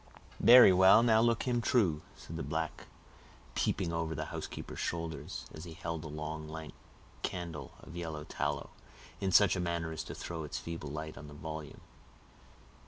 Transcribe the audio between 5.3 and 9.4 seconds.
as he held a long lank candle of yellow tallow, in